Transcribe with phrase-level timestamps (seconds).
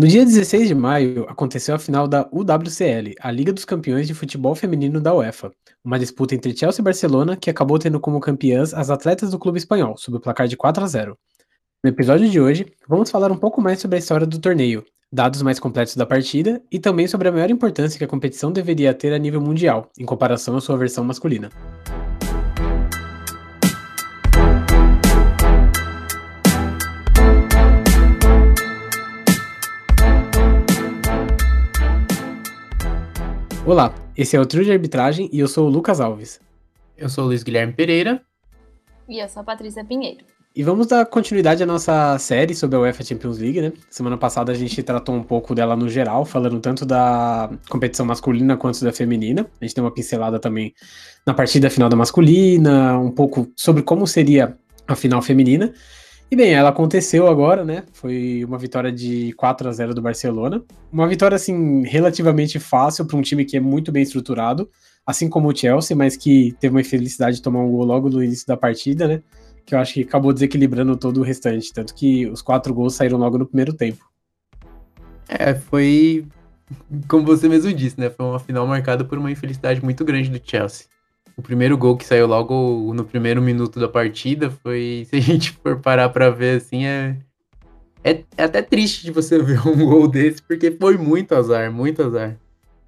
[0.00, 4.14] No dia 16 de maio, aconteceu a final da UWCL, a Liga dos Campeões de
[4.14, 5.52] Futebol Feminino da UEFA,
[5.84, 9.58] uma disputa entre Chelsea e Barcelona que acabou tendo como campeãs as atletas do clube
[9.58, 11.18] espanhol, sob o placar de 4 a 0.
[11.84, 14.82] No episódio de hoje, vamos falar um pouco mais sobre a história do torneio,
[15.12, 18.94] dados mais completos da partida e também sobre a maior importância que a competição deveria
[18.94, 21.50] ter a nível mundial, em comparação à sua versão masculina.
[33.66, 36.40] Olá, esse é o Trio de Arbitragem e eu sou o Lucas Alves.
[36.96, 38.22] Eu sou o Luiz Guilherme Pereira.
[39.06, 40.24] E eu sou a Patrícia Pinheiro.
[40.56, 43.72] E vamos dar continuidade à nossa série sobre a UEFA Champions League, né?
[43.90, 48.56] Semana passada a gente tratou um pouco dela no geral, falando tanto da competição masculina
[48.56, 49.46] quanto da feminina.
[49.60, 50.74] A gente deu uma pincelada também
[51.26, 54.56] na partida final da masculina, um pouco sobre como seria
[54.88, 55.72] a final feminina.
[56.30, 57.82] E bem, ela aconteceu agora, né?
[57.92, 60.62] Foi uma vitória de 4 a 0 do Barcelona.
[60.92, 64.70] Uma vitória, assim, relativamente fácil para um time que é muito bem estruturado,
[65.04, 68.22] assim como o Chelsea, mas que teve uma infelicidade de tomar um gol logo no
[68.22, 69.22] início da partida, né?
[69.66, 71.72] Que eu acho que acabou desequilibrando todo o restante.
[71.72, 74.08] Tanto que os quatro gols saíram logo no primeiro tempo.
[75.28, 76.28] É, foi.
[77.08, 78.08] Como você mesmo disse, né?
[78.08, 80.86] Foi uma final marcada por uma infelicidade muito grande do Chelsea
[81.40, 85.52] o primeiro gol que saiu logo no primeiro minuto da partida foi, se a gente
[85.52, 87.16] for parar para ver assim, é,
[88.04, 92.02] é, é, até triste de você ver um gol desse, porque foi muito azar, muito
[92.02, 92.36] azar.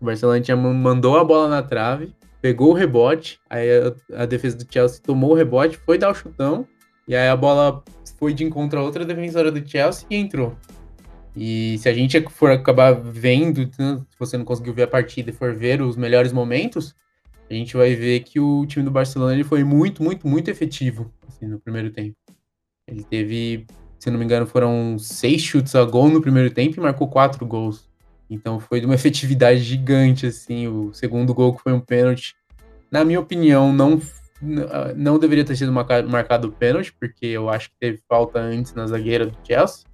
[0.00, 4.56] O Barcelona tinha, mandou a bola na trave, pegou o rebote, aí a, a, defesa
[4.56, 6.66] do Chelsea tomou o rebote, foi dar o chutão,
[7.08, 7.82] e aí a bola
[8.18, 10.56] foi de encontro a outra defensora do Chelsea e entrou.
[11.34, 15.32] E se a gente for acabar vendo, se você não conseguiu ver a partida e
[15.32, 16.94] for ver os melhores momentos,
[17.52, 21.12] a gente vai ver que o time do Barcelona ele foi muito, muito, muito efetivo
[21.28, 22.16] assim, no primeiro tempo.
[22.86, 23.66] Ele teve,
[23.98, 27.44] se não me engano, foram seis chutes a gol no primeiro tempo e marcou quatro
[27.44, 27.88] gols.
[28.30, 30.66] Então foi de uma efetividade gigante, assim.
[30.66, 32.34] O segundo gol que foi um pênalti,
[32.90, 34.00] na minha opinião, não
[34.96, 38.88] não deveria ter sido marcado o pênalti, porque eu acho que teve falta antes na
[38.88, 39.84] zagueira do Chelsea,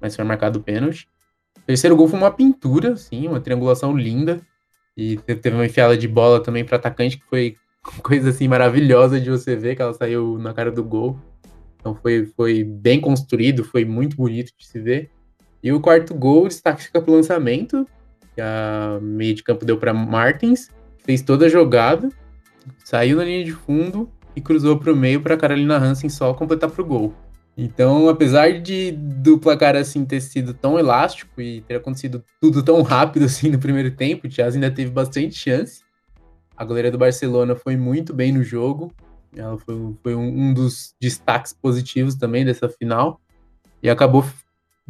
[0.00, 1.06] mas foi marcado o pênalti.
[1.58, 4.40] O terceiro gol foi uma pintura, assim, uma triangulação linda.
[4.96, 7.56] E teve uma enfiada de bola também para atacante que foi
[8.02, 11.18] coisa assim maravilhosa de você ver, que ela saiu na cara do gol.
[11.76, 15.10] Então foi, foi bem construído, foi muito bonito de se ver.
[15.62, 17.86] E o quarto gol, o destaque fica pro lançamento,
[18.34, 20.68] que a meio de campo deu para Martins,
[21.04, 22.08] fez toda a jogada,
[22.84, 26.70] saiu na linha de fundo e cruzou para o meio para Carolina Hansen só completar
[26.70, 27.14] pro gol.
[27.56, 32.82] Então, apesar de do placar assim ter sido tão elástico e ter acontecido tudo tão
[32.82, 35.82] rápido assim no primeiro tempo, o Chelsea ainda teve bastante chance.
[36.56, 38.92] A goleira do Barcelona foi muito bem no jogo.
[39.36, 43.20] Ela foi, foi um, um, dos destaques positivos também dessa final
[43.82, 44.24] e acabou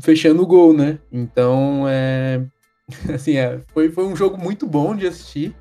[0.00, 0.98] fechando o gol, né?
[1.10, 2.44] Então, é,
[3.14, 5.54] assim, é, foi, foi um jogo muito bom de assistir.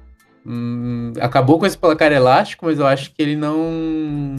[0.46, 4.38] Hum, acabou com esse placar elástico, mas eu acho que ele não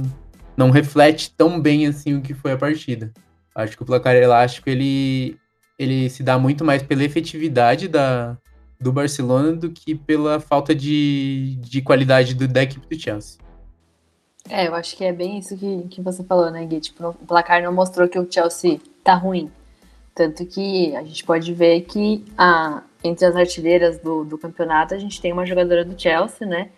[0.56, 3.12] não reflete tão bem assim o que foi a partida.
[3.54, 5.36] Acho que o placar elástico ele,
[5.78, 8.36] ele se dá muito mais pela efetividade da,
[8.80, 13.38] do Barcelona do que pela falta de, de qualidade do, da equipe do Chelsea.
[14.48, 16.80] É, eu acho que é bem isso que, que você falou, né, Gui?
[16.80, 19.50] Tipo, o placar não mostrou que o Chelsea tá ruim.
[20.14, 24.98] Tanto que a gente pode ver que a, entre as artilheiras do, do campeonato a
[24.98, 26.70] gente tem uma jogadora do Chelsea, né?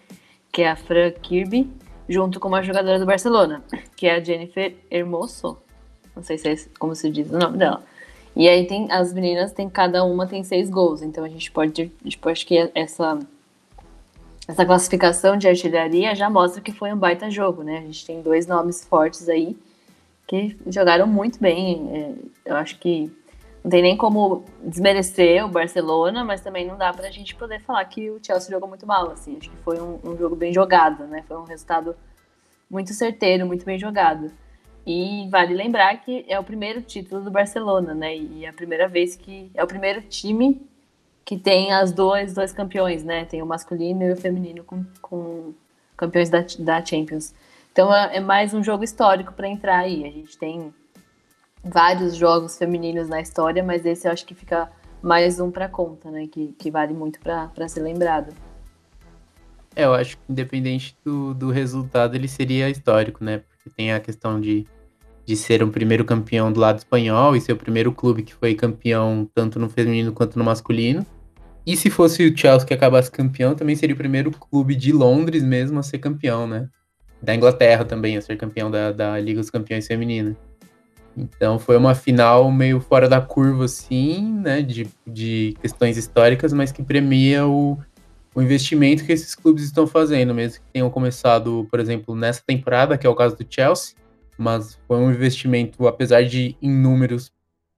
[0.52, 1.68] Que é a Fran Kirby,
[2.08, 3.62] junto com uma jogadora do Barcelona,
[3.96, 5.58] que é a Jennifer Hermoso.
[6.14, 7.82] Não sei se é como se diz o nome dela.
[8.36, 11.02] E aí tem as meninas, tem cada uma tem seis gols.
[11.02, 13.18] Então a gente pode, tipo, acho que essa
[14.46, 17.78] essa classificação de artilharia já mostra que foi um baita jogo, né?
[17.78, 19.56] A gente tem dois nomes fortes aí
[20.26, 21.88] que jogaram muito bem.
[22.44, 23.10] É, eu acho que
[23.64, 27.82] não tem nem como desmerecer o Barcelona, mas também não dá pra gente poder falar
[27.86, 29.38] que o Chelsea jogou muito mal, assim.
[29.38, 31.24] Acho que foi um, um jogo bem jogado, né?
[31.26, 31.96] Foi um resultado
[32.70, 34.30] muito certeiro, muito bem jogado.
[34.86, 38.14] E vale lembrar que é o primeiro título do Barcelona, né?
[38.14, 40.60] E é a primeira vez que é o primeiro time
[41.24, 43.24] que tem as dois, dois campeões, né?
[43.24, 45.54] Tem o masculino e o feminino com, com
[45.96, 47.34] campeões da, da Champions.
[47.72, 50.04] Então é, é mais um jogo histórico para entrar aí.
[50.04, 50.74] A gente tem
[51.64, 54.70] vários jogos femininos na história, mas esse eu acho que fica
[55.02, 56.26] mais um para conta, né?
[56.26, 58.34] Que, que vale muito para ser lembrado.
[59.76, 63.38] É, eu acho que independente do, do resultado, ele seria histórico, né?
[63.38, 64.66] Porque tem a questão de,
[65.26, 68.54] de ser um primeiro campeão do lado espanhol e ser o primeiro clube que foi
[68.54, 71.04] campeão tanto no feminino quanto no masculino.
[71.66, 75.42] E se fosse o Chelsea que acabasse campeão, também seria o primeiro clube de Londres
[75.42, 76.68] mesmo a ser campeão, né?
[77.22, 80.36] Da Inglaterra também, a ser campeão da, da Liga dos Campeões Feminina.
[81.16, 84.62] Então foi uma final meio fora da curva, assim, né?
[84.62, 87.78] De, de questões históricas, mas que premia o,
[88.34, 92.98] o investimento que esses clubes estão fazendo, mesmo que tenham começado, por exemplo, nessa temporada,
[92.98, 93.94] que é o caso do Chelsea,
[94.36, 97.32] mas foi um investimento, apesar de em números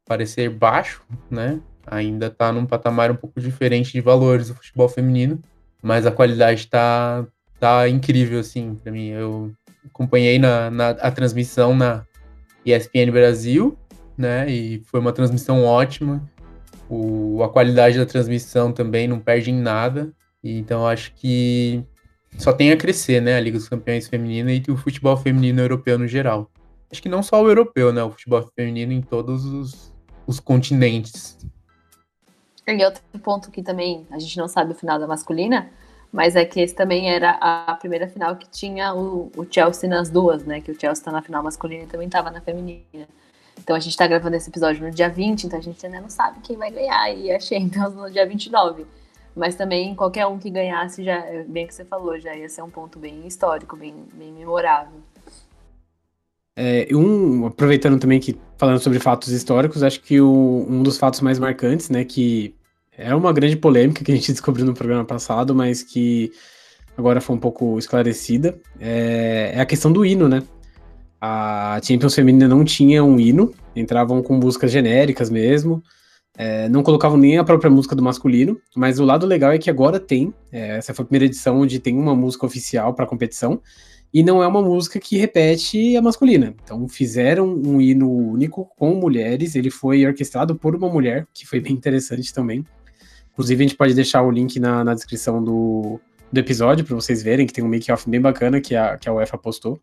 [0.07, 1.61] parecer baixo, né?
[1.87, 5.41] Ainda está num patamar um pouco diferente de valores do futebol feminino,
[5.83, 7.25] mas a qualidade está
[7.61, 9.09] tá incrível, assim, para mim.
[9.09, 9.53] Eu
[9.85, 12.05] acompanhei na, na, a transmissão na
[12.67, 13.79] ESPN Brasil,
[14.19, 14.51] né?
[14.51, 16.23] E foi uma transmissão ótima.
[16.89, 20.13] O, a qualidade da transmissão também não perde em nada.
[20.43, 21.85] E, então acho que
[22.37, 23.37] só tem a crescer, né?
[23.37, 26.51] A Liga dos Campeões Feminina e o futebol feminino europeu no geral.
[26.91, 28.03] Acho que não só o europeu, né?
[28.03, 29.93] O futebol feminino em todos os,
[30.27, 31.39] os continentes.
[32.67, 35.71] E outro ponto que também a gente não sabe o final da masculina,
[36.13, 40.09] mas é que esse também era a primeira final que tinha o, o Chelsea nas
[40.09, 40.61] duas, né?
[40.61, 43.09] Que o Chelsea tá na final masculina e também tava na feminina.
[43.59, 46.11] Então a gente tá gravando esse episódio no dia 20, então a gente ainda não
[46.11, 47.11] sabe quem vai ganhar.
[47.13, 48.87] E a Champions no dia 29.
[49.35, 52.63] Mas também qualquer um que ganhasse, já, bem o que você falou, já ia ser
[52.63, 54.99] um ponto bem histórico, bem, bem memorável.
[56.59, 61.21] É, um, aproveitando também que, falando sobre fatos históricos, acho que o, um dos fatos
[61.21, 62.55] mais marcantes, né, que
[62.97, 66.33] é uma grande polêmica que a gente descobriu no programa passado, mas que
[66.97, 70.43] agora foi um pouco esclarecida, é, é a questão do hino, né?
[71.21, 75.83] A Champions Feminina não tinha um hino, entravam com músicas genéricas mesmo,
[76.39, 79.71] é, não colocavam nem a própria música do masculino, mas o lado legal é que
[79.71, 83.09] agora tem, é, essa foi a primeira edição onde tem uma música oficial para a
[83.09, 83.61] competição,
[84.13, 86.55] e não é uma música que repete a masculina.
[86.63, 91.61] Então fizeram um hino único com mulheres, ele foi orquestrado por uma mulher, que foi
[91.61, 92.65] bem interessante também.
[93.37, 96.01] Inclusive, a gente pode deixar o link na, na descrição do,
[96.33, 99.13] do episódio para vocês verem, que tem um make-off bem bacana que a, que a
[99.13, 99.79] UEFA postou.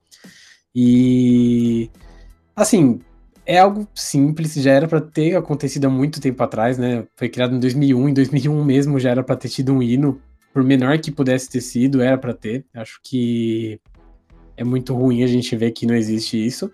[0.73, 1.87] E.
[2.55, 2.99] Assim,
[3.45, 7.05] é algo simples, já era para ter acontecido há muito tempo atrás, né?
[7.15, 10.19] Foi criado em 2001, em 2001 mesmo já era para ter tido um hino,
[10.51, 12.65] por menor que pudesse ter sido, era para ter.
[12.73, 13.79] Acho que
[14.57, 16.71] é muito ruim a gente ver que não existe isso,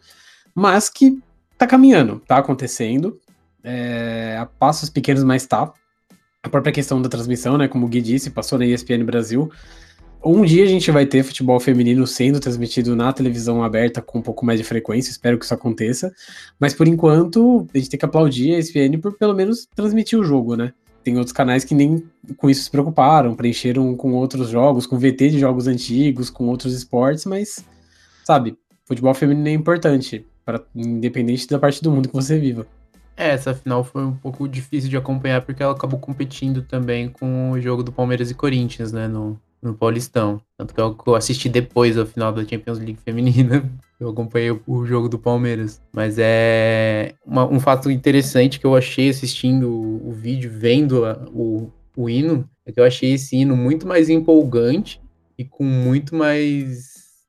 [0.55, 1.19] mas que
[1.57, 3.19] tá caminhando, tá acontecendo,
[3.63, 5.73] é, a passos pequenos, mas tá.
[6.41, 9.51] A própria questão da transmissão, né, como o Gui disse, passou na ESPN Brasil.
[10.23, 14.21] Um dia a gente vai ter futebol feminino sendo transmitido na televisão aberta com um
[14.21, 16.13] pouco mais de frequência, espero que isso aconteça.
[16.57, 20.23] Mas por enquanto, a gente tem que aplaudir a ESPN por pelo menos transmitir o
[20.23, 20.71] jogo, né?
[21.03, 22.05] Tem outros canais que nem
[22.37, 26.73] com isso se preocuparam, preencheram com outros jogos, com VT de jogos antigos, com outros
[26.73, 27.65] esportes, mas,
[28.23, 32.65] sabe, futebol feminino é importante, para independente da parte do mundo que você viva.
[33.19, 37.51] É, essa final foi um pouco difícil de acompanhar porque ela acabou competindo também com
[37.51, 40.41] o jogo do Palmeiras e Corinthians, né, no, no Paulistão.
[40.57, 43.69] Tanto que eu assisti depois a final da Champions League feminina.
[43.99, 45.81] Eu acompanhei o, jogo do Palmeiras.
[45.91, 51.21] Mas é uma, um fato interessante que eu achei assistindo o, o vídeo, vendo a,
[51.33, 55.01] o, o hino, é que eu achei esse hino muito mais empolgante
[55.37, 56.85] e com muito mais.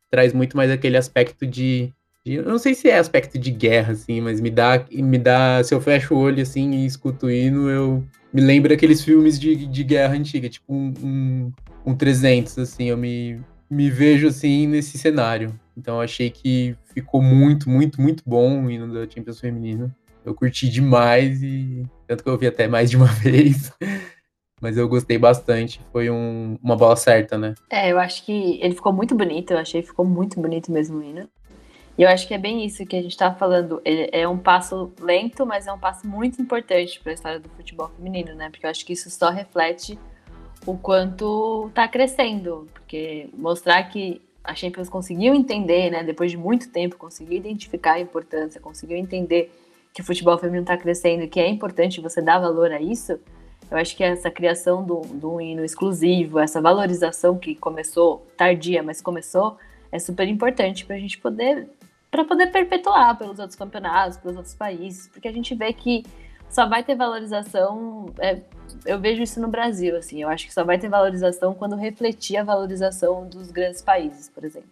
[0.09, 1.93] traz muito mais aquele aspecto de.
[2.27, 4.85] Eu não sei se é aspecto de guerra, assim, mas me dá.
[4.91, 8.73] Me dá se eu fecho o olho assim e escuto o hino, eu me lembro
[8.73, 11.53] aqueles filmes de, de guerra antiga, tipo um, um
[11.85, 15.59] um 300, assim, eu me, me vejo assim nesse cenário.
[15.77, 19.95] Então achei que ficou muito, muito, muito bom o hino da Champions Feminina.
[20.25, 23.73] Eu curti demais e tanto que eu vi até mais de uma vez.
[24.61, 27.55] Mas eu gostei bastante, foi um, uma bola certa, né?
[27.71, 30.99] É, eu acho que ele ficou muito bonito, eu achei que ficou muito bonito mesmo
[30.99, 31.27] o hino.
[32.01, 33.83] E eu acho que é bem isso que a gente tá falando.
[33.85, 37.91] É um passo lento, mas é um passo muito importante para a história do futebol
[37.95, 38.49] feminino, né?
[38.49, 39.99] Porque eu acho que isso só reflete
[40.65, 46.71] o quanto está crescendo, porque mostrar que a Champions conseguiu entender, né, depois de muito
[46.71, 49.53] tempo, conseguiu identificar a importância, conseguiu entender
[49.93, 53.21] que o futebol feminino está crescendo e que é importante você dar valor a isso,
[53.71, 59.03] eu acho que essa criação do, do hino exclusivo, essa valorização que começou tardia, mas
[59.03, 59.59] começou,
[59.93, 61.69] é super importante para a gente poder
[62.11, 66.05] para poder perpetuar pelos outros campeonatos, pelos outros países, porque a gente vê que
[66.49, 68.07] só vai ter valorização.
[68.19, 68.41] É,
[68.85, 70.21] eu vejo isso no Brasil, assim.
[70.21, 74.45] Eu acho que só vai ter valorização quando refletir a valorização dos grandes países, por
[74.45, 74.69] exemplo.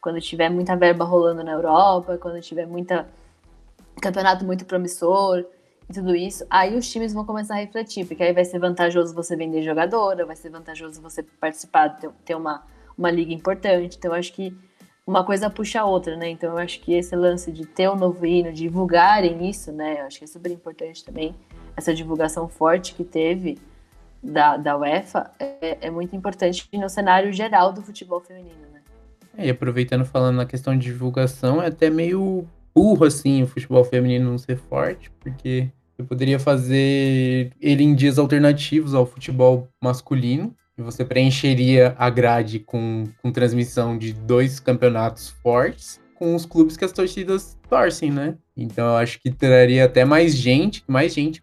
[0.00, 3.08] Quando tiver muita verba rolando na Europa, quando tiver muita
[4.02, 5.46] campeonato muito promissor
[5.88, 9.14] e tudo isso, aí os times vão começar a refletir, porque aí vai ser vantajoso
[9.14, 12.66] você vender jogadora, vai ser vantajoso você participar, ter, ter uma,
[12.98, 13.96] uma liga importante.
[13.96, 14.54] Então, eu acho que
[15.06, 16.30] uma coisa puxa a outra, né?
[16.30, 20.00] Então eu acho que esse lance de ter um novo hino, divulgarem isso, né?
[20.00, 21.34] Eu acho que é super importante também.
[21.76, 23.58] Essa divulgação forte que teve
[24.22, 28.80] da, da UEFA é, é muito importante no cenário geral do futebol feminino, né?
[29.36, 33.84] É, e aproveitando falando na questão de divulgação, é até meio burro, assim, o futebol
[33.84, 35.68] feminino não ser forte, porque
[35.98, 42.58] eu poderia fazer ele em dias alternativos ao futebol masculino, e você preencheria a grade
[42.58, 48.36] com, com transmissão de dois campeonatos fortes, com os clubes que as torcidas torcem, né?
[48.56, 51.42] Então eu acho que traria até mais gente, mais gente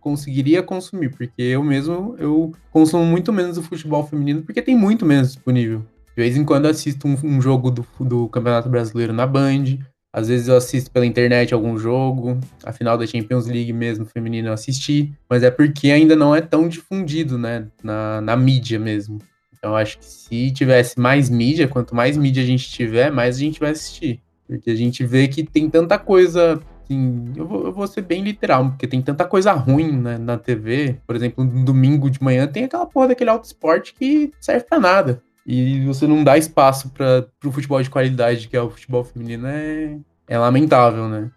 [0.00, 5.06] conseguiria consumir, porque eu mesmo eu consumo muito menos o futebol feminino, porque tem muito
[5.06, 5.80] menos disponível.
[6.16, 9.78] De vez em quando assisto um, um jogo do, do Campeonato Brasileiro na Band,
[10.14, 14.46] às vezes eu assisto pela internet algum jogo, a final da Champions League mesmo, feminino,
[14.46, 19.18] eu assisti, mas é porque ainda não é tão difundido, né, na, na mídia mesmo.
[19.58, 23.40] Então acho que se tivesse mais mídia, quanto mais mídia a gente tiver, mais a
[23.40, 24.20] gente vai assistir.
[24.46, 28.22] Porque a gente vê que tem tanta coisa assim, eu vou, eu vou ser bem
[28.22, 30.96] literal, porque tem tanta coisa ruim né, na TV.
[31.04, 34.78] Por exemplo, no domingo de manhã tem aquela porra daquele auto esporte que serve para
[34.78, 39.04] nada e você não dá espaço para o futebol de qualidade, que é o futebol
[39.04, 41.30] feminino, é, é lamentável, né?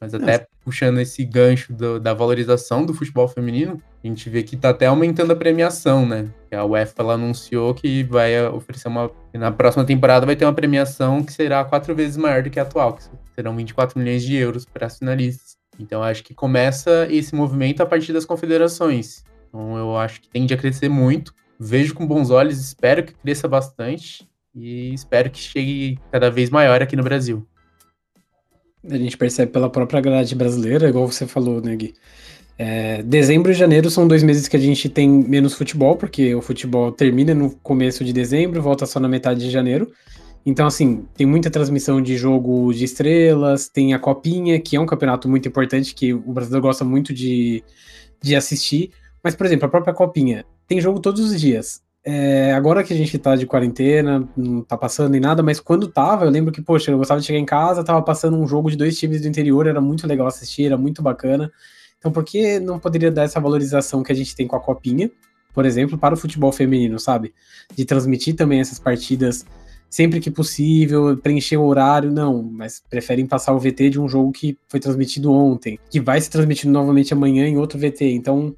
[0.00, 4.54] Mas até puxando esse gancho do, da valorização do futebol feminino, a gente vê que
[4.54, 6.28] está até aumentando a premiação, né?
[6.50, 9.10] A UEFA ela anunciou que vai oferecer uma.
[9.32, 12.62] Na próxima temporada vai ter uma premiação que será quatro vezes maior do que a
[12.62, 15.56] atual, que serão 24 milhões de euros para as finalistas.
[15.78, 19.24] Então acho que começa esse movimento a partir das confederações.
[19.48, 21.34] Então eu acho que tende a crescer muito
[21.64, 26.82] vejo com bons olhos, espero que cresça bastante e espero que chegue cada vez maior
[26.82, 27.46] aqui no Brasil.
[28.88, 31.94] A gente percebe pela própria grade brasileira, igual você falou, né, Gui?
[32.56, 36.42] É, dezembro e janeiro são dois meses que a gente tem menos futebol, porque o
[36.42, 39.90] futebol termina no começo de dezembro, volta só na metade de janeiro.
[40.46, 44.86] Então, assim, tem muita transmissão de jogo de estrelas, tem a Copinha, que é um
[44.86, 47.64] campeonato muito importante, que o brasileiro gosta muito de,
[48.22, 48.90] de assistir.
[49.22, 51.82] Mas, por exemplo, a própria Copinha, tem jogo todos os dias.
[52.06, 55.88] É, agora que a gente tá de quarentena, não tá passando nem nada, mas quando
[55.88, 58.70] tava, eu lembro que, poxa, eu gostava de chegar em casa, tava passando um jogo
[58.70, 61.50] de dois times do interior, era muito legal assistir, era muito bacana.
[61.98, 65.10] Então, por que não poderia dar essa valorização que a gente tem com a Copinha,
[65.54, 67.32] por exemplo, para o futebol feminino, sabe?
[67.74, 69.46] De transmitir também essas partidas
[69.88, 74.32] sempre que possível, preencher o horário, não, mas preferem passar o VT de um jogo
[74.32, 78.10] que foi transmitido ontem, que vai se transmitir novamente amanhã em outro VT.
[78.10, 78.52] Então,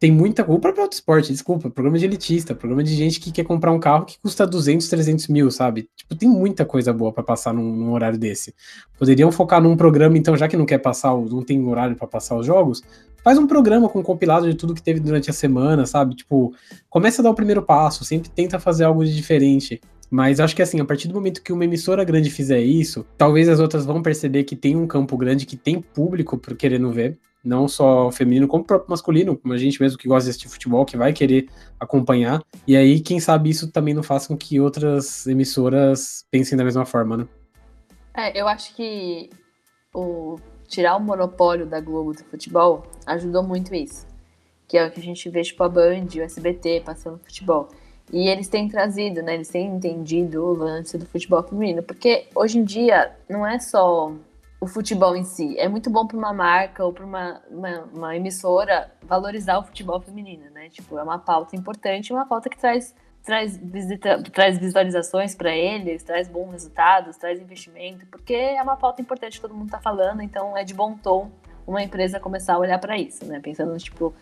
[0.00, 0.42] tem muita.
[0.50, 4.06] O próprio Esporte, desculpa, programa de elitista, programa de gente que quer comprar um carro
[4.06, 5.88] que custa 200, 300 mil, sabe?
[5.94, 8.54] Tipo, tem muita coisa boa para passar num, num, horário desse.
[8.98, 12.34] Poderiam focar num programa, então, já que não quer passar, não tem horário para passar
[12.36, 12.82] os jogos,
[13.22, 16.14] faz um programa com compilado de tudo que teve durante a semana, sabe?
[16.14, 16.54] Tipo,
[16.88, 19.82] começa a dar o primeiro passo, sempre tenta fazer algo de diferente.
[20.10, 23.48] Mas acho que assim, a partir do momento que uma emissora grande fizer isso, talvez
[23.48, 27.18] as outras vão perceber que tem um campo grande, que tem público por querendo ver
[27.44, 30.48] não só feminino, como o próprio masculino, como a gente mesmo que gosta de assistir
[30.48, 32.42] futebol, que vai querer acompanhar.
[32.66, 36.84] E aí, quem sabe isso também não faça com que outras emissoras pensem da mesma
[36.84, 37.28] forma, né?
[38.14, 39.30] É, eu acho que
[39.94, 44.06] o tirar o monopólio da Globo do futebol ajudou muito isso.
[44.68, 47.68] Que é o que a gente vê, tipo, a Band, o SBT passando futebol.
[48.12, 49.34] E eles têm trazido, né?
[49.34, 51.82] Eles têm entendido o lance do futebol feminino.
[51.82, 54.12] Porque hoje em dia não é só
[54.60, 55.58] o futebol em si.
[55.58, 60.00] É muito bom para uma marca ou para uma, uma, uma, emissora valorizar o futebol
[60.00, 60.68] feminino, né?
[60.68, 66.02] Tipo, é uma pauta importante, uma pauta que traz traz, visita, traz visualizações para eles,
[66.02, 70.22] traz bons resultados, traz investimento, porque é uma pauta importante que todo mundo está falando,
[70.22, 71.30] então é de bom tom
[71.66, 73.40] uma empresa começar a olhar para isso, né?
[73.40, 74.14] Pensando tipo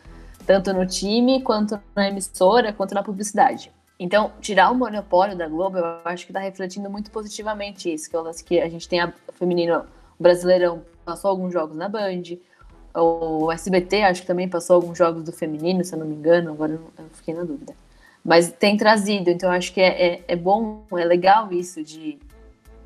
[0.47, 3.71] tanto no time quanto na emissora, quanto na publicidade.
[4.01, 8.17] Então, tirar o monopólio da Globo, eu acho que está refletindo muito positivamente isso, que,
[8.17, 9.85] é que a gente tem a feminino
[10.19, 12.23] o Brasileirão passou alguns jogos na Band.
[12.95, 16.51] O SBT acho que também passou alguns jogos do feminino, se eu não me engano,
[16.51, 17.75] agora eu fiquei na dúvida.
[18.25, 22.19] Mas tem trazido, então acho que é, é, é bom, é legal isso de,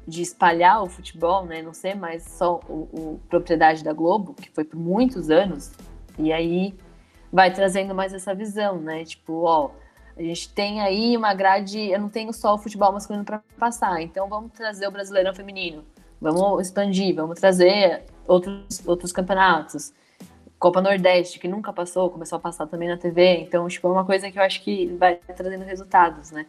[0.06, 1.62] de espalhar o futebol, né?
[1.62, 5.72] Não ser mais só o, o, propriedade da Globo, que foi por muitos anos,
[6.18, 6.74] e aí
[7.32, 9.04] vai trazendo mais essa visão, né?
[9.04, 9.70] Tipo, ó,
[10.16, 14.02] a gente tem aí uma grade, eu não tenho só o futebol masculino para passar,
[14.02, 15.82] então vamos trazer o Brasileirão feminino.
[16.22, 19.92] Vamos expandir, vamos trazer outros, outros campeonatos.
[20.56, 23.40] Copa Nordeste, que nunca passou, começou a passar também na TV.
[23.40, 26.46] Então, tipo, é uma coisa que eu acho que vai trazendo resultados, né?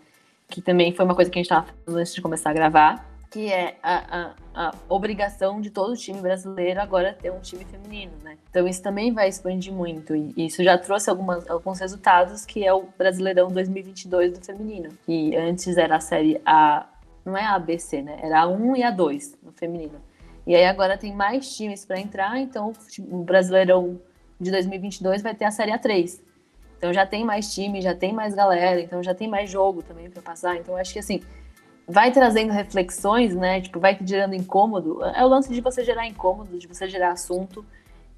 [0.47, 3.13] Que também foi uma coisa que a gente estava falando antes de começar a gravar,
[3.31, 8.11] que é a, a, a, obrigação de todo time brasileiro agora ter um time feminino,
[8.23, 8.37] né?
[8.51, 12.71] Então isso também vai expandir muito e isso já trouxe algumas, alguns resultados que é
[12.71, 16.85] o Brasileirão 2022 do feminino, que antes era a série A
[17.25, 18.19] não é a ABC, né?
[18.21, 20.01] Era a 1 e a 2 no feminino.
[20.45, 22.73] E aí agora tem mais times para entrar, então
[23.09, 23.99] o Brasileirão
[24.39, 26.19] de 2022 vai ter a Série A3.
[26.77, 30.09] Então já tem mais time, já tem mais galera, então já tem mais jogo também
[30.09, 30.57] para passar.
[30.57, 31.21] Então acho que assim,
[31.87, 33.61] vai trazendo reflexões, né?
[33.61, 35.01] Tipo, vai gerando incômodo.
[35.15, 37.65] É o lance de você gerar incômodo, de você gerar assunto,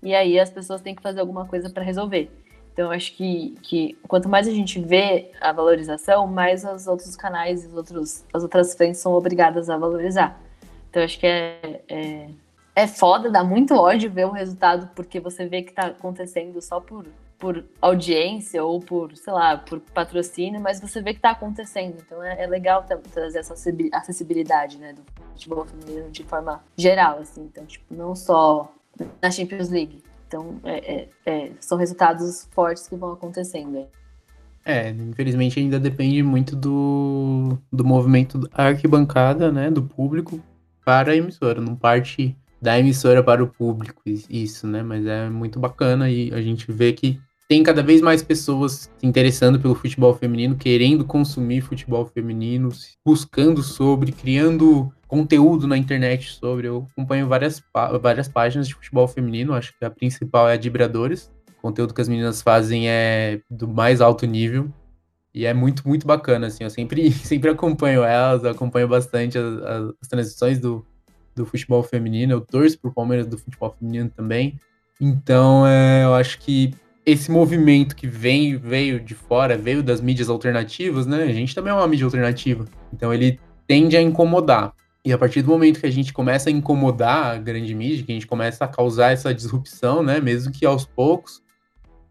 [0.01, 2.31] e aí as pessoas têm que fazer alguma coisa para resolver.
[2.75, 7.63] Então, acho que, que quanto mais a gente vê a valorização, mais os outros canais
[7.63, 10.37] e os outros, as outras frentes são obrigadas a valorizar.
[10.89, 12.29] Então, acho que é, é,
[12.75, 16.81] é foda, dá muito ódio ver o resultado, porque você vê que está acontecendo só
[16.81, 17.05] por
[17.37, 22.01] por audiência ou por, sei lá, por patrocínio, mas você vê que está acontecendo.
[22.05, 23.53] Então é, é, legal trazer essa
[23.91, 25.01] acessibilidade, né, do
[25.33, 27.43] futebol feminino de forma geral, assim.
[27.43, 28.73] Então, tipo, não só
[29.21, 30.01] na Champions League.
[30.27, 33.85] Então, é, é, é são resultados fortes que vão acontecendo.
[34.63, 40.41] É, infelizmente ainda depende muito do, do movimento da arquibancada, né, do público
[40.83, 44.81] para a emissora, não parte da emissora para o público, isso, né?
[44.81, 49.05] Mas é muito bacana e a gente vê que tem cada vez mais pessoas se
[49.05, 52.69] interessando pelo futebol feminino, querendo consumir futebol feminino,
[53.05, 56.67] buscando sobre, criando conteúdo na internet sobre.
[56.67, 57.63] Eu acompanho várias,
[58.01, 61.31] várias páginas de futebol feminino, acho que a principal é a de Vibradores.
[61.57, 64.69] O conteúdo que as meninas fazem é do mais alto nível.
[65.33, 66.63] E é muito, muito bacana, assim.
[66.65, 70.85] Eu sempre, sempre acompanho elas, acompanho bastante as, as transições do,
[71.33, 72.33] do futebol feminino.
[72.33, 74.59] Eu torço pro Palmeiras do futebol feminino também.
[74.99, 76.73] Então, é, eu acho que
[77.05, 81.23] esse movimento que vem, veio de fora, veio das mídias alternativas, né?
[81.23, 82.65] A gente também é uma mídia alternativa.
[82.91, 84.73] Então ele tende a incomodar.
[85.05, 88.11] E a partir do momento que a gente começa a incomodar a grande mídia, que
[88.11, 90.19] a gente começa a causar essa disrupção, né?
[90.19, 91.43] Mesmo que aos poucos,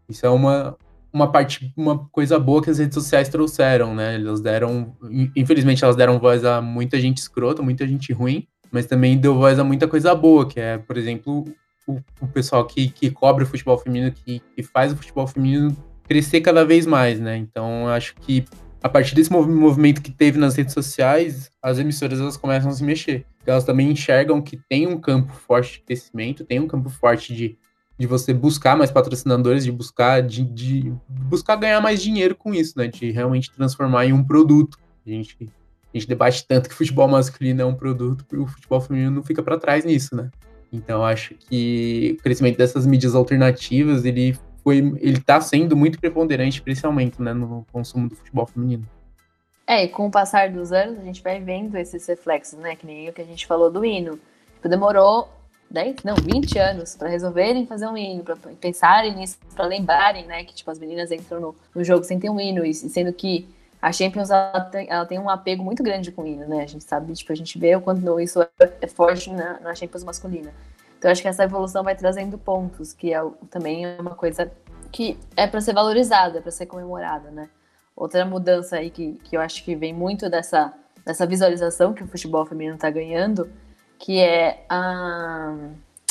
[0.07, 0.77] isso é uma,
[1.11, 4.15] uma parte, uma coisa boa que as redes sociais trouxeram, né?
[4.15, 4.95] Elas deram,
[5.35, 9.59] infelizmente, elas deram voz a muita gente escrota, muita gente ruim, mas também deu voz
[9.59, 11.43] a muita coisa boa, que é, por exemplo,
[11.85, 15.75] o, o pessoal que, que cobre o futebol feminino, que, que faz o futebol feminino
[16.07, 17.35] crescer cada vez mais, né?
[17.35, 18.45] Então, acho que
[18.85, 22.83] a partir desse movimento que teve nas redes sociais, as emissoras elas começam a se
[22.83, 23.25] mexer.
[23.43, 27.57] Elas também enxergam que tem um campo forte de crescimento, tem um campo forte de,
[27.97, 32.77] de você buscar mais patrocinadores, de buscar de, de buscar ganhar mais dinheiro com isso,
[32.77, 32.85] né?
[32.85, 34.77] De realmente transformar em um produto.
[35.03, 38.79] A gente, a gente debate tanto que futebol masculino é um produto, e o futebol
[38.79, 40.29] feminino não fica para trás nisso, né?
[40.71, 46.59] Então acho que o crescimento dessas mídias alternativas, ele foi, ele tá sendo muito preponderante,
[46.59, 48.83] principalmente, né, no consumo do futebol feminino.
[49.67, 52.83] É, e com o passar dos anos, a gente vai vendo esses reflexos, né, que
[52.83, 54.19] nem o que a gente falou do hino.
[54.55, 55.29] Tipo, demorou
[55.69, 60.43] 10, não, 20 anos para resolverem fazer um hino, para pensarem nisso, para lembrarem, né,
[60.43, 63.47] que tipo as meninas entram no, no jogo sem ter um hino, e sendo que
[63.79, 66.63] a Champions ela tem, ela tem, um apego muito grande com o hino, né?
[66.63, 68.49] A gente sabe, tipo, a gente vê o quanto isso é,
[68.81, 70.51] é forte na, na Champions masculina.
[71.05, 74.51] Então acho que essa evolução vai trazendo pontos, que é, também é uma coisa
[74.91, 77.47] que é para ser valorizada, para ser comemorada, né?
[77.95, 80.73] Outra mudança aí que, que eu acho que vem muito dessa,
[81.05, 83.47] dessa visualização que o futebol feminino está ganhando,
[83.99, 85.55] que é a,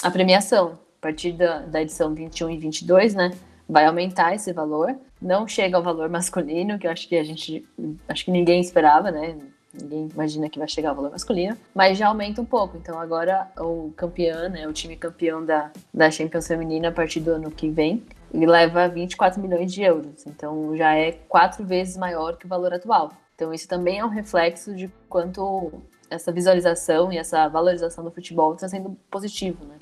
[0.00, 0.78] a premiação.
[0.98, 3.33] A partir da, da edição 21 e 22, né?
[3.68, 7.66] Vai aumentar esse valor não chega ao valor masculino, que eu acho que a gente.
[8.07, 9.38] Acho que ninguém esperava, né?
[9.80, 12.76] Ninguém imagina que vai chegar ao valor masculino, mas já aumenta um pouco.
[12.76, 17.32] Então agora o campeão, né, o time campeão da, da Champions Feminina a partir do
[17.32, 20.26] ano que vem, ele leva 24 milhões de euros.
[20.26, 23.12] Então já é quatro vezes maior que o valor atual.
[23.34, 25.72] Então isso também é um reflexo de quanto
[26.08, 29.76] essa visualização e essa valorização do futebol está sendo positivo, né?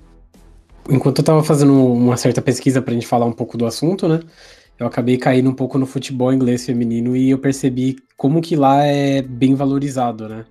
[0.88, 4.08] Enquanto eu estava fazendo uma certa pesquisa para a gente falar um pouco do assunto,
[4.08, 4.20] né?
[4.78, 8.84] Eu acabei caindo um pouco no futebol inglês feminino e eu percebi como que lá
[8.84, 10.44] é bem valorizado, né?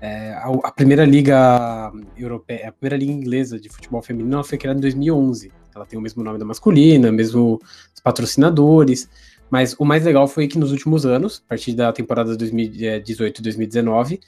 [0.00, 4.78] É, a, a, primeira liga europeia, a primeira liga inglesa de futebol feminino foi criada
[4.78, 5.52] em 2011.
[5.74, 7.60] Ela tem o mesmo nome da masculina, mesmo
[7.94, 9.08] os patrocinadores.
[9.48, 14.18] Mas o mais legal foi que nos últimos anos, a partir da temporada 2018-2019,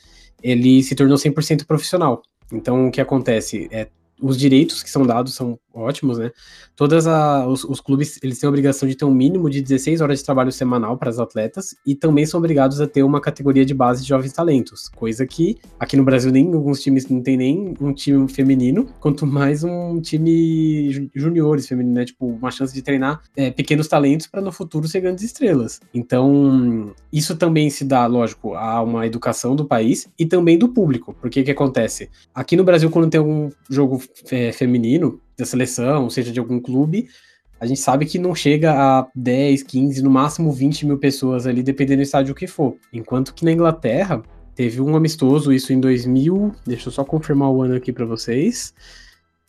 [0.42, 2.22] ele se tornou 100% profissional.
[2.52, 3.66] Então, o que acontece?
[3.72, 3.88] É,
[4.20, 6.30] os direitos que são dados são ótimos, né?
[6.76, 10.00] Todas a, os, os, clubes eles têm a obrigação de ter um mínimo de 16
[10.00, 13.64] horas de trabalho semanal para as atletas e também são obrigados a ter uma categoria
[13.64, 17.36] de base de jovens talentos, coisa que aqui no Brasil nem alguns times não tem
[17.36, 22.04] nem um time feminino, quanto mais um time juniores feminino, né?
[22.04, 25.80] Tipo, uma chance de treinar é, pequenos talentos para no futuro ser grandes estrelas.
[25.92, 31.14] Então, isso também se dá, lógico, a uma educação do país e também do público,
[31.20, 32.08] porque o que acontece?
[32.34, 37.08] Aqui no Brasil, quando tem algum jogo é, feminino, da seleção, seja de algum clube,
[37.60, 41.62] a gente sabe que não chega a 10, 15, no máximo 20 mil pessoas ali,
[41.62, 42.76] dependendo do estádio que for.
[42.92, 44.22] Enquanto que na Inglaterra,
[44.54, 48.74] teve um amistoso, isso em 2000, deixa eu só confirmar o ano aqui para vocês.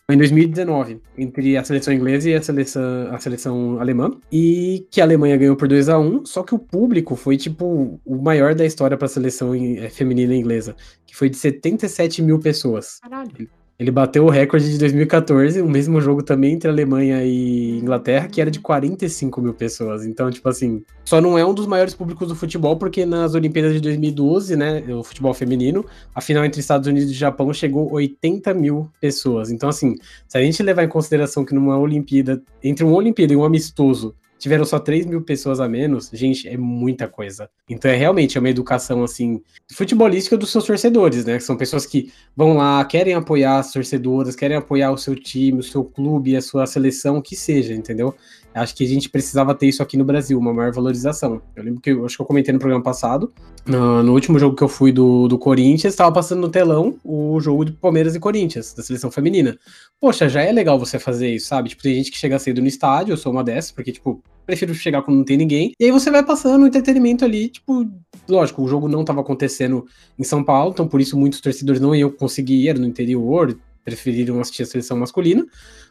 [0.10, 5.04] em 2019, entre a seleção inglesa e a seleção, a seleção alemã, e que a
[5.04, 8.66] Alemanha ganhou por 2 a 1 só que o público foi, tipo, o maior da
[8.66, 10.76] história para a seleção eh, feminina inglesa,
[11.08, 13.00] que foi de 77 mil pessoas.
[13.00, 13.50] Caralho.
[13.78, 18.40] Ele bateu o recorde de 2014, o mesmo jogo também entre Alemanha e Inglaterra, que
[18.40, 20.06] era de 45 mil pessoas.
[20.06, 23.74] Então, tipo assim, só não é um dos maiores públicos do futebol, porque nas Olimpíadas
[23.74, 28.54] de 2012, né, o futebol feminino, a final entre Estados Unidos e Japão chegou 80
[28.54, 29.52] mil pessoas.
[29.52, 33.36] Então, assim, se a gente levar em consideração que numa Olimpíada, entre uma Olimpíada e
[33.36, 37.50] um amistoso, tiveram só 3 mil pessoas a menos, gente, é muita coisa.
[37.68, 39.42] Então é realmente é uma educação, assim,
[39.74, 41.40] futebolística dos seus torcedores, né?
[41.40, 45.64] São pessoas que vão lá, querem apoiar as torcedoras, querem apoiar o seu time, o
[45.64, 48.14] seu clube, a sua seleção, o que seja, entendeu?
[48.54, 51.42] Acho que a gente precisava ter isso aqui no Brasil, uma maior valorização.
[51.56, 53.34] Eu lembro que acho que eu comentei no programa passado,
[53.66, 57.40] no, no último jogo que eu fui do, do Corinthians, estava passando no telão o
[57.42, 59.58] jogo de Palmeiras e Corinthians, da seleção feminina.
[60.00, 61.70] Poxa, já é legal você fazer isso, sabe?
[61.70, 64.74] Tipo, tem gente que chega cedo no estádio, eu sou uma dessas, porque, tipo, prefiro
[64.74, 65.72] chegar quando não tem ninguém.
[65.80, 67.86] E aí você vai passando o entretenimento ali, tipo,
[68.28, 69.86] lógico, o jogo não estava acontecendo
[70.18, 74.40] em São Paulo, então por isso muitos torcedores não iam conseguir ir no interior, preferiram
[74.40, 75.46] assistir a seleção masculina.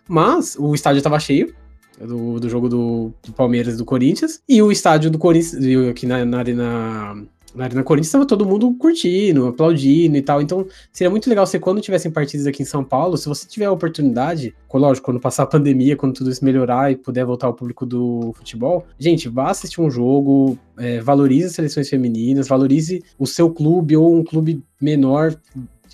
[0.09, 1.55] Mas o estádio estava cheio,
[2.01, 4.41] do, do jogo do, do Palmeiras do Corinthians.
[4.49, 7.25] E o estádio do Corinthians, aqui na, na Arena.
[7.55, 10.43] Na Arena Corinthians estava todo mundo curtindo, aplaudindo e tal.
[10.43, 13.67] Então, seria muito legal se quando tivessem partidas aqui em São Paulo, se você tiver
[13.67, 17.55] a oportunidade, lógico, quando passar a pandemia, quando tudo isso melhorar e puder voltar ao
[17.55, 23.27] público do futebol, gente, vá assistir um jogo, é, valorize as seleções femininas, valorize o
[23.27, 25.37] seu clube ou um clube menor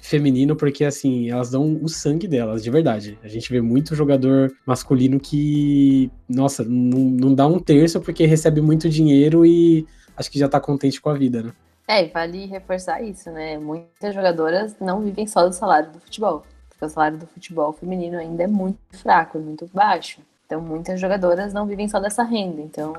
[0.03, 3.19] feminino, porque assim, elas dão o sangue delas, de verdade.
[3.23, 8.61] A gente vê muito jogador masculino que, nossa, não, não dá um terço porque recebe
[8.61, 9.87] muito dinheiro e
[10.21, 11.53] acho que já tá contente com a vida, né?
[11.89, 13.59] É, e vale reforçar isso, né?
[13.59, 18.19] Muitas jogadoras não vivem só do salário do futebol, porque o salário do futebol feminino
[18.19, 20.21] ainda é muito fraco, é muito baixo.
[20.47, 22.61] Então, muitas jogadoras não vivem só dessa renda.
[22.61, 22.93] Então,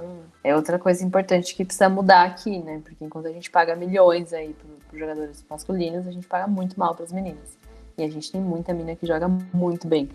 [0.43, 2.81] é outra coisa importante que precisa mudar aqui, né?
[2.84, 6.95] Porque enquanto a gente paga milhões aí para jogadores masculinos, a gente paga muito mal
[6.95, 7.57] para as meninas.
[7.97, 10.10] E a gente tem muita mina que joga muito bem.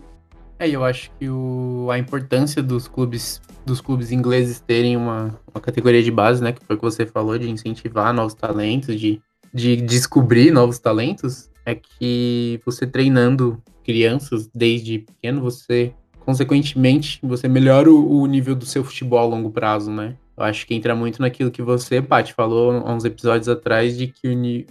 [0.59, 5.61] É, eu acho que o, a importância dos clubes dos clubes ingleses terem uma, uma
[5.61, 6.53] categoria de base, né?
[6.53, 9.21] Que foi o que você falou, de incentivar novos talentos, de,
[9.53, 17.89] de descobrir novos talentos, é que você treinando crianças desde pequeno, você consequentemente, você melhora
[17.89, 20.15] o, o, nível do seu futebol a longo prazo, né?
[20.35, 24.07] Eu acho que entra muito naquilo que você, Paty, falou há uns episódios atrás, de
[24.07, 24.65] que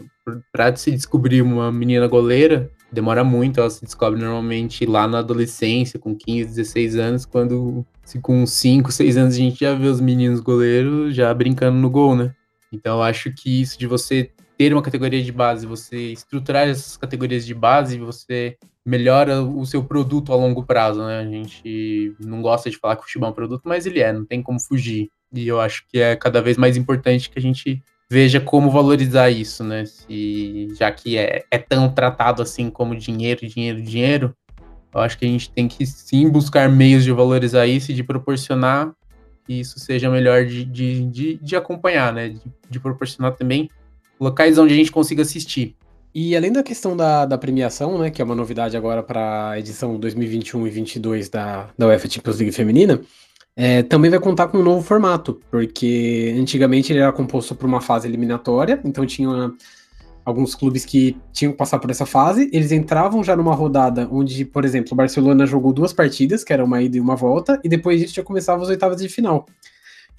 [0.52, 5.98] para se descobrir uma menina goleira, demora muito, ela se descobre normalmente lá na adolescência,
[5.98, 10.00] com 15, 16 anos, quando se com 5, 6 anos a gente já vê os
[10.00, 12.34] meninos goleiros já brincando no gol, né?
[12.72, 17.44] Então acho que isso de você ter uma categoria de base, você estruturar essas categorias
[17.44, 21.18] de base, você melhora o seu produto a longo prazo, né?
[21.18, 24.12] A gente não gosta de falar que o futebol é um produto, mas ele é,
[24.12, 25.10] não tem como fugir.
[25.32, 29.30] E eu acho que é cada vez mais importante que a gente veja como valorizar
[29.30, 29.84] isso, né?
[29.84, 34.36] Se, já que é, é tão tratado assim como dinheiro, dinheiro, dinheiro,
[34.94, 38.02] eu acho que a gente tem que sim buscar meios de valorizar isso e de
[38.02, 38.92] proporcionar
[39.44, 42.30] que isso seja melhor de, de, de, de acompanhar, né?
[42.30, 43.70] De, de proporcionar também
[44.18, 45.76] locais onde a gente consiga assistir.
[46.14, 49.58] E além da questão da, da premiação, né, que é uma novidade agora para a
[49.58, 53.02] edição 2021 e 2022 da, da UEFA Champions League feminina,
[53.56, 57.80] é, também vai contar com um novo formato, porque antigamente ele era composto por uma
[57.80, 59.50] fase eliminatória, então tinha
[60.22, 64.44] alguns clubes que tinham que passar por essa fase, eles entravam já numa rodada onde,
[64.44, 67.68] por exemplo, o Barcelona jogou duas partidas, que era uma ida e uma volta, e
[67.68, 69.46] depois disso já começava as oitavas de final.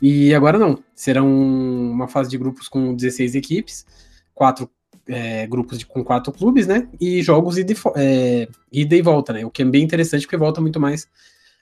[0.01, 0.79] E agora não.
[0.95, 3.85] Serão uma fase de grupos com 16 equipes,
[4.33, 4.69] quatro
[5.07, 6.87] é, grupos de, com quatro clubes, né?
[6.99, 9.45] E jogos ida e, é, ida e volta, né?
[9.45, 11.07] O que é bem interessante porque volta muito mais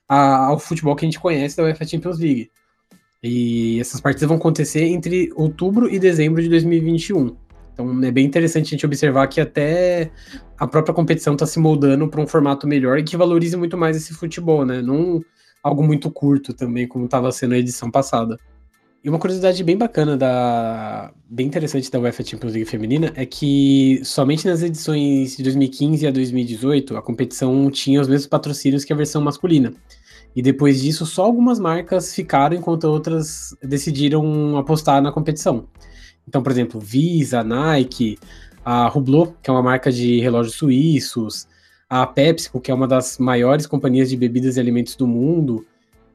[0.08, 2.50] a, ao futebol que a gente conhece da UEFA Champions League.
[3.24, 7.36] E essas partidas vão acontecer entre outubro e dezembro de 2021.
[7.74, 10.12] Então é bem interessante a gente observar que até
[10.58, 13.98] a própria competição está se moldando para um formato melhor e que valorize muito mais
[13.98, 14.82] esse futebol, né?
[14.82, 15.22] Não
[15.62, 18.38] algo muito curto também, como estava sendo a edição passada.
[19.06, 24.02] E uma curiosidade bem bacana, da bem interessante da UEFA Champions League feminina é que
[24.04, 28.96] somente nas edições de 2015 a 2018 a competição tinha os mesmos patrocínios que a
[28.96, 29.72] versão masculina.
[30.36, 35.68] E depois disso, só algumas marcas ficaram enquanto outras decidiram apostar na competição.
[36.28, 38.18] Então, por exemplo, Visa, Nike,
[38.66, 41.48] a Hublot, que é uma marca de relógios suíços,
[41.88, 45.64] a PepsiCo, que é uma das maiores companhias de bebidas e alimentos do mundo,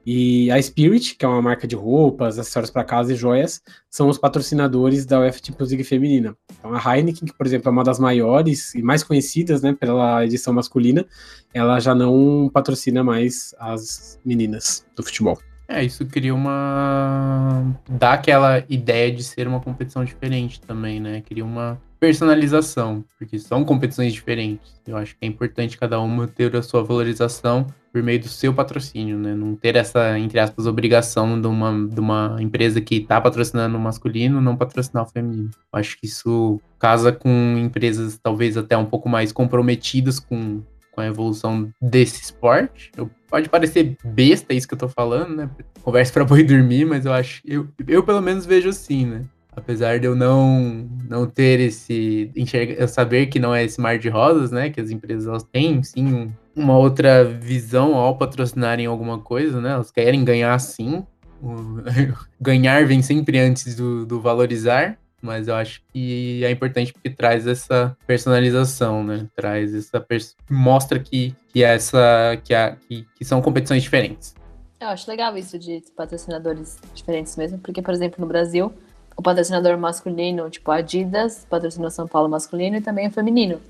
[0.05, 4.09] E a Spirit, que é uma marca de roupas, acessórios para casa e joias, são
[4.09, 6.35] os patrocinadores da UEFA Champions League feminina.
[6.57, 10.25] Então a Heineken, que por exemplo é uma das maiores e mais conhecidas, né, pela
[10.25, 11.05] edição masculina,
[11.53, 15.37] ela já não patrocina mais as meninas do futebol.
[15.67, 17.63] É, isso cria uma.
[17.89, 21.21] dá aquela ideia de ser uma competição diferente também, né?
[21.21, 24.81] Cria uma personalização, porque são competições diferentes.
[24.87, 28.51] Eu acho que é importante cada uma ter a sua valorização por meio do seu
[28.51, 29.35] patrocínio, né?
[29.35, 33.79] Não ter essa, entre aspas, obrigação de uma, de uma empresa que está patrocinando o
[33.79, 35.51] masculino não patrocinar o feminino.
[35.71, 41.01] Eu acho que isso casa com empresas talvez até um pouco mais comprometidas com, com
[41.01, 42.91] a evolução desse esporte.
[42.97, 45.49] Eu, pode parecer besta isso que eu tô falando, né?
[45.83, 49.21] Conversa para boi dormir, mas eu acho, eu, eu pelo menos vejo assim, né?
[49.51, 53.99] Apesar de eu não não ter esse enxerga, eu saber que não é esse mar
[53.99, 58.85] de rosas, né, que as empresas elas têm sim um, uma outra visão ao patrocinarem
[58.85, 59.71] alguma coisa, né?
[59.71, 61.05] Elas querem ganhar sim.
[61.41, 61.81] O,
[62.39, 67.45] ganhar vem sempre antes do, do valorizar, mas eu acho que é importante porque traz
[67.47, 69.27] essa personalização, né?
[69.35, 70.05] Traz essa
[70.49, 74.33] mostra que que essa que, a, que, que são competições diferentes.
[74.79, 78.73] Eu acho legal isso de patrocinadores diferentes mesmo, porque por exemplo no Brasil
[79.15, 83.61] o patrocinador masculino, tipo Adidas, patrocinou São Paulo masculino e também o feminino.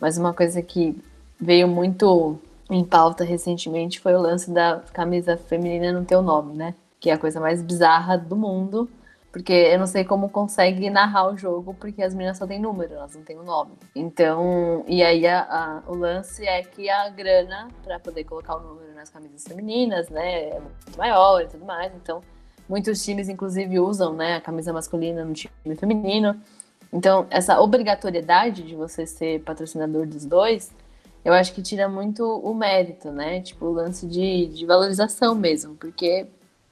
[0.00, 0.96] Mas uma coisa que
[1.40, 6.54] veio muito em pauta recentemente foi o lance da camisa feminina não ter o nome,
[6.54, 6.74] né?
[6.98, 8.88] Que é a coisa mais bizarra do mundo.
[9.32, 12.94] Porque eu não sei como consegue narrar o jogo, porque as meninas só têm número,
[12.94, 13.72] elas não têm o nome.
[13.94, 18.60] Então, e aí a, a, o lance é que a grana para poder colocar o
[18.60, 21.92] número nas camisas femininas, né, é muito maior e tudo mais.
[21.94, 22.20] Então,
[22.70, 26.40] Muitos times, inclusive, usam né, a camisa masculina no time feminino.
[26.92, 30.72] Então, essa obrigatoriedade de você ser patrocinador dos dois,
[31.24, 33.40] eu acho que tira muito o mérito, né?
[33.40, 35.74] Tipo, o lance de, de valorização mesmo.
[35.74, 36.28] Porque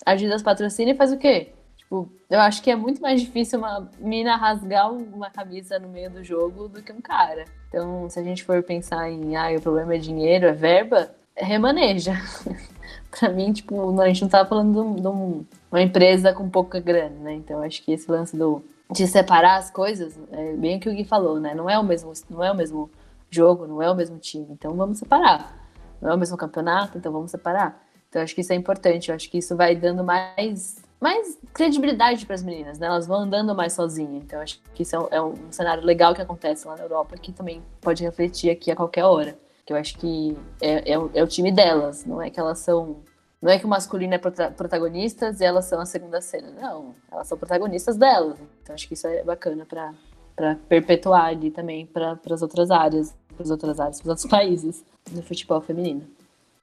[0.07, 1.49] a Adidas patrocina e faz o quê?
[1.77, 6.13] Tipo, eu acho que é muito mais difícil uma mina rasgar uma camisa no meio
[6.13, 7.45] do jogo do que um cara.
[7.71, 12.13] Então, se a gente for pensar em, ah, o problema é dinheiro, é verba, remaneja.
[13.11, 17.17] pra mim, tipo, a gente não tava falando de, um, uma empresa com pouca grana,
[17.21, 17.35] né?
[17.35, 20.95] Então acho que esse lance do de separar as coisas é bem o que o
[20.95, 21.55] Gui falou, né?
[21.55, 22.91] Não é o mesmo, não é o mesmo
[23.31, 25.55] jogo, não é o mesmo time, então vamos separar.
[26.01, 27.85] Não é o mesmo campeonato, então vamos separar.
[28.09, 32.27] Então acho que isso é importante, eu acho que isso vai dando mais mais credibilidade
[32.27, 32.89] para as meninas, né?
[32.89, 34.25] Elas vão andando mais sozinhas.
[34.25, 37.17] Então acho que isso é um, é um cenário legal que acontece lá na Europa
[37.17, 39.39] que também pode refletir aqui a qualquer hora.
[39.69, 43.03] Que eu acho que é, é, é o time delas, não é que elas são
[43.41, 46.51] não é que o masculino é prota protagonistas e elas são a segunda cena.
[46.59, 48.39] Não, elas são protagonistas delas.
[48.63, 53.43] Então acho que isso é bacana para perpetuar ali também para as outras áreas, para
[53.43, 56.03] as outras áreas, para os outros países do futebol feminino.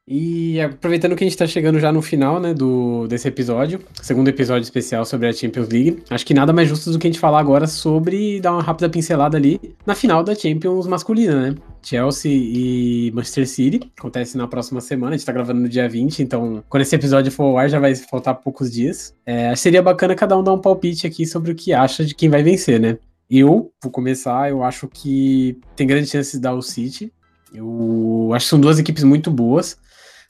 [0.07, 4.27] E aproveitando que a gente está chegando já no final, né, do, desse episódio, segundo
[4.27, 7.19] episódio especial sobre a Champions League, acho que nada mais justo do que a gente
[7.19, 11.55] falar agora sobre dar uma rápida pincelada ali na final da Champions masculina, né?
[11.81, 16.21] Chelsea e Manchester City, acontece na próxima semana, a gente tá gravando no dia 20,
[16.21, 19.15] então quando esse episódio for ao ar já vai faltar poucos dias.
[19.25, 22.29] É, seria bacana cada um dar um palpite aqui sobre o que acha de quem
[22.29, 22.99] vai vencer, né?
[23.27, 27.11] Eu, vou começar, eu acho que tem grandes chances de dar o City.
[27.51, 29.77] Eu acho que são duas equipes muito boas.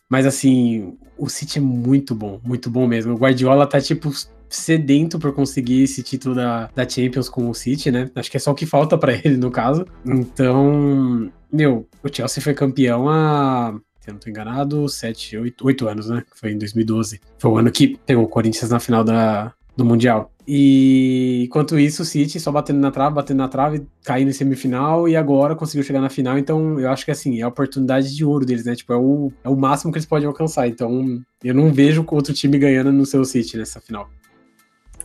[0.09, 3.13] Mas assim, o City é muito bom, muito bom mesmo.
[3.13, 4.11] O Guardiola tá tipo
[4.47, 8.09] sedento por conseguir esse título da, da Champions com o City, né?
[8.15, 9.85] Acho que é só o que falta para ele no caso.
[10.05, 15.87] Então, meu, o Chelsea foi campeão há se eu não tô enganado, 7, 8, 8
[15.87, 16.23] anos, né?
[16.35, 17.19] Foi em 2012.
[17.39, 20.31] Foi o ano que pegou o Corinthians na final da, do Mundial.
[20.47, 25.09] E enquanto isso, o City só batendo na trave, batendo na trave, caindo em semifinal
[25.09, 26.37] e agora conseguiu chegar na final.
[26.37, 28.75] Então, eu acho que assim, é a oportunidade de ouro deles, né?
[28.75, 30.67] Tipo, é o, é o máximo que eles podem alcançar.
[30.67, 34.07] Então, eu não vejo outro time ganhando no seu City nessa final.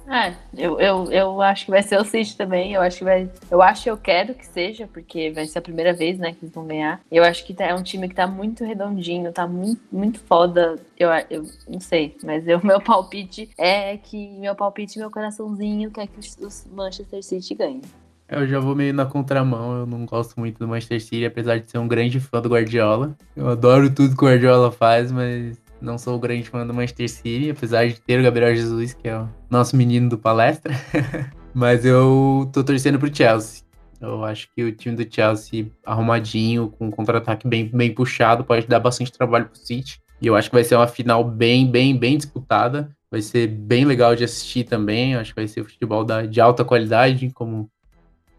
[0.09, 2.73] É, eu, eu, eu acho que vai ser o City também.
[2.73, 3.31] Eu acho que vai.
[3.51, 6.55] Eu acho eu quero que seja, porque vai ser a primeira vez, né, que eles
[6.55, 7.01] vão ganhar.
[7.11, 10.77] Eu acho que tá, é um time que tá muito redondinho, tá muito, muito foda.
[10.99, 16.07] Eu, eu não sei, mas o meu palpite é que meu palpite, meu coraçãozinho quer
[16.07, 17.83] que os Manchester City ganhem.
[18.31, 21.69] Eu já vou meio na contramão, eu não gosto muito do Manchester City, apesar de
[21.69, 23.17] ser um grande fã do Guardiola.
[23.35, 27.09] Eu adoro tudo que o Guardiola faz, mas não sou o grande fã do Manchester
[27.09, 30.75] City, apesar de ter o Gabriel Jesus, que é o nosso menino do palestra.
[31.55, 33.65] Mas eu tô torcendo pro Chelsea.
[34.01, 38.67] Eu acho que o time do Chelsea arrumadinho, com um contra-ataque bem, bem puxado, pode
[38.67, 40.01] dar bastante trabalho pro City.
[40.23, 42.91] E eu acho que vai ser uma final bem, bem, bem disputada.
[43.11, 45.13] Vai ser bem legal de assistir também.
[45.13, 47.71] Eu acho que vai ser futebol da, de alta qualidade, como,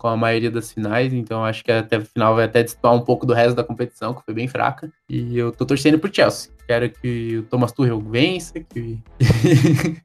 [0.02, 3.02] com a maioria das finais, então acho que até o final vai até disputar um
[3.02, 4.92] pouco do resto da competição, que foi bem fraca.
[5.08, 6.52] E eu tô torcendo pro Chelsea.
[6.66, 8.98] Quero que o Thomas Tuchel vença, que,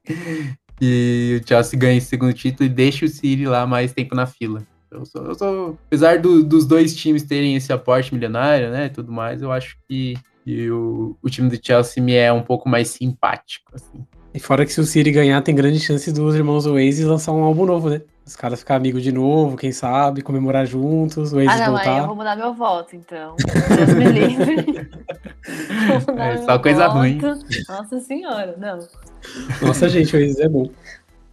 [0.77, 4.27] que o Chelsea ganhe o segundo título e deixe o City lá mais tempo na
[4.27, 4.63] fila.
[4.91, 9.11] Eu sou, eu sou apesar do, dos dois times terem esse aporte milionário, né, tudo
[9.11, 12.89] mais, eu acho que, que o, o time do Chelsea me é um pouco mais
[12.89, 14.05] simpático, assim.
[14.35, 17.43] E fora que se o City ganhar, tem grande chance dos irmãos Oasis lançar um
[17.43, 18.03] álbum novo, né?
[18.27, 21.93] Os caras ficar amigos de novo, quem sabe, comemorar juntos, o Oasis Ah, não, voltar.
[21.93, 23.37] aí eu vou mudar meu voto, então.
[23.77, 24.91] Deus me livre.
[26.19, 26.99] É só coisa voto.
[26.99, 27.21] ruim.
[27.69, 28.81] Nossa senhora, não.
[29.63, 30.69] Nossa, gente, o Oasis é bom.